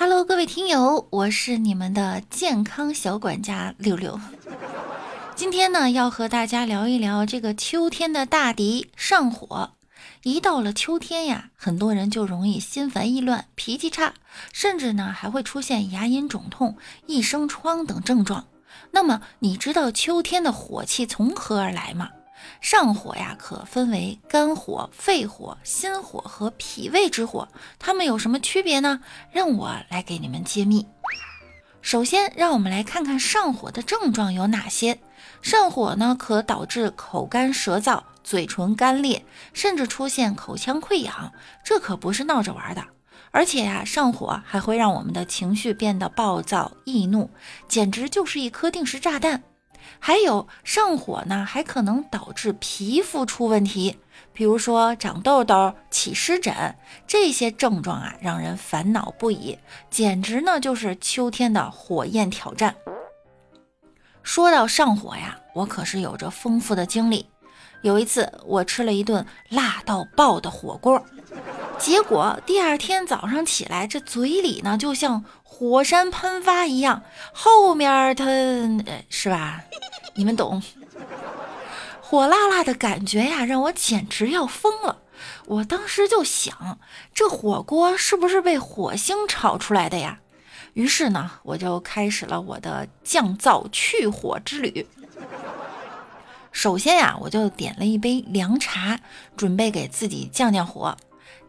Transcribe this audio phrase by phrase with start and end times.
[0.00, 4.20] Hello，各位听友，我是你们的健康小管家六六。
[5.34, 9.72] 今天呢，要和大家聊一聊这个秋天的大敌——上火。
[10.22, 14.14] 一到了秋天呀，很多人就容易心烦意乱、脾气差，
[14.52, 16.76] 甚至呢还会出现牙龈肿痛、
[17.06, 18.46] 一生疮等症状。
[18.92, 22.10] 那么，你知道秋天的火气从何而来吗？
[22.60, 27.48] 上火呀，可分为肝火、肺火、心火和脾胃之火，
[27.78, 29.00] 它们有什么区别呢？
[29.32, 30.86] 让我来给你们揭秘。
[31.80, 34.98] 首先，让我们来看看上火的症状有哪些。
[35.40, 41.32] 上火呢，可导致口干舌燥、嘴唇干裂，甚至出现口腔溃疡，
[41.64, 42.84] 这可不是闹着玩的。
[43.30, 47.30] 而且呀，上火还会让我们的情绪变得暴躁易怒，
[47.68, 49.42] 简直就是一颗定时炸弹。
[49.98, 53.98] 还有上火呢，还可能导致皮肤出问题，
[54.32, 59.58] 比如说长痘痘、起湿疹这些症状啊，让人烦恼不已，
[59.90, 62.74] 简直呢就是秋天的火焰挑战。
[64.22, 67.26] 说到上火呀，我可是有着丰富的经历。
[67.82, 71.02] 有一次，我吃了一顿辣到爆的火锅，
[71.78, 78.24] 结果第二天早上起来，这嘴里呢就像火山喷发一样，后面它
[79.08, 79.62] 是吧？
[80.14, 80.62] 你们懂，
[82.00, 84.98] 火辣辣的感觉呀，让我简直要疯了。
[85.46, 86.78] 我当时就想，
[87.14, 90.18] 这火锅是不是被火星炒出来的呀？
[90.74, 94.86] 于是呢，我就开始了我的降噪去火之旅。
[96.52, 98.98] 首先呀，我就点了一杯凉茶，
[99.36, 100.96] 准备给自己降降火。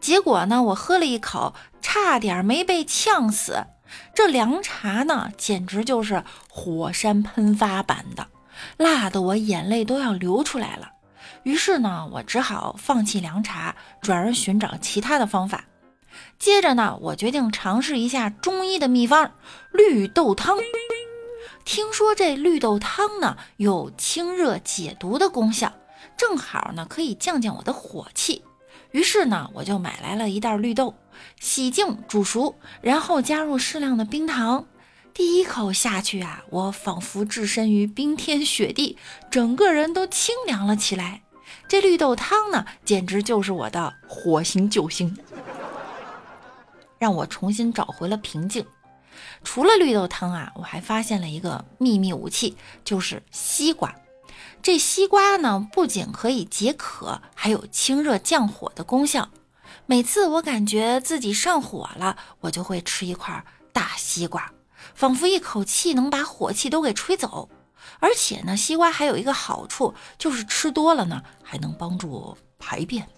[0.00, 3.64] 结果呢，我喝了一口，差点没被呛死。
[4.14, 8.28] 这凉茶呢，简直就是火山喷发版的。
[8.76, 10.92] 辣得我眼泪都要流出来了，
[11.42, 15.64] 于是呢，我只好放弃凉茶，转而寻找其他的方法。
[16.38, 19.32] 接着呢，我决定尝试一下中医的秘方——
[19.72, 20.58] 绿豆汤。
[21.64, 25.72] 听说这绿豆汤呢有清热解毒的功效，
[26.16, 28.44] 正好呢可以降降我的火气。
[28.90, 30.94] 于是呢，我就买来了一袋绿豆，
[31.38, 34.66] 洗净煮熟，然后加入适量的冰糖。
[35.12, 38.96] 第一口下去啊，我仿佛置身于冰天雪地，
[39.30, 41.22] 整个人都清凉了起来。
[41.68, 45.16] 这绿豆汤呢，简直就是我的火星救星，
[46.98, 48.64] 让我重新找回了平静。
[49.44, 53.94] 除了绿豆汤啊，我还发现了一个秘密武器，就是西瓜。
[54.62, 59.30] 这西瓜呢，不仅可以解渴，还有清热降火的功效。
[59.86, 64.52] 每次我感觉自己上火了，我就会吃一块大西瓜。
[64.94, 67.48] 仿佛一口气能把火气都给吹走，
[67.98, 73.08] 而且呢，西瓜还有一个好处，就是吃多了呢，还能帮助排便，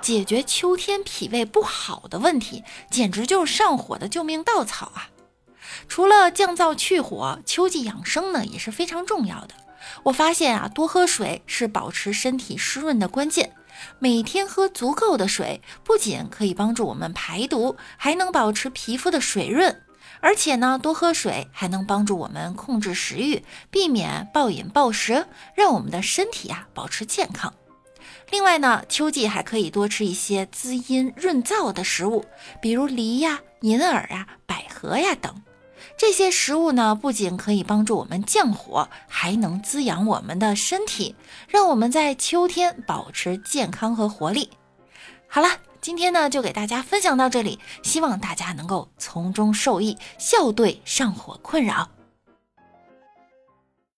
[0.00, 5.10] 解决秋天脾胃不好的问题，简直就是上火的救命稻草啊！
[5.86, 9.54] 除了降燥去火，秋季养生呢也是非常重要的。
[10.04, 13.52] 我发现啊，多喝水是保持身体湿润的关键。
[13.98, 19.82] 每天喝足够的水，不仅可以帮助我们排毒，还能保持皮肤的水润。
[20.20, 27.54] 而且呢，多喝水还能帮助我们控制食欲，避免暴饮暴食，让我们的身体啊保持健康。
[28.30, 32.24] 另外呢，秋季还可以多吃一些滋阴润燥的食物，
[32.60, 35.40] 比如梨呀、银耳啊、百合呀等。
[35.98, 41.14] 这些食物呢，不仅可以帮助我们降火，还能滋养我们的身体，
[41.48, 44.48] 让我们在秋天保持健康和活力。
[45.28, 45.48] 好了。
[45.80, 51.88] 今天呢，就给大家分享到这里，希望大家能够从中受益，笑对上火困扰。